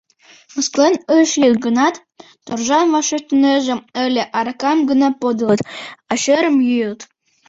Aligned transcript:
Мыскылен 0.53 0.95
ыш 1.17 1.29
йод 1.41 1.57
гынат, 1.65 1.95
торжан 2.45 2.85
вашештынеже 2.95 3.73
ыле: 4.05 4.23
аракам 4.37 4.79
гына 4.89 5.07
подылыт, 5.21 5.61
а 6.11 6.13
шӧрым— 6.21 6.57
йӱыт. 6.69 6.99